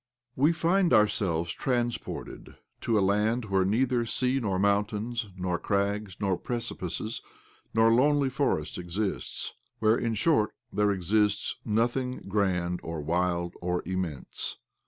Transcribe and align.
We 0.35 0.51
find 0.51 0.93
ourselves 0.93 1.53
transported 1.53 2.55
to 2.79 2.97
a 2.97 3.05
land 3.05 3.45
where 3.45 3.63
neither 3.63 4.07
sea 4.07 4.39
nor 4.39 4.57
mountains 4.57 5.27
nor 5.37 5.59
crags 5.59 6.17
nor 6.19 6.39
precipices 6.39 7.21
nor 7.71 7.93
lonely 7.93 8.29
forests 8.29 8.79
exist— 8.79 9.53
where, 9.79 9.95
in 9.95 10.15
short, 10.15 10.55
there 10.73 10.89
exists 10.91 11.55
nothing 11.63 12.25
grand 12.27 12.79
or 12.81 12.99
wild 12.99 13.53
or 13.61 13.83
immense. 13.85 14.57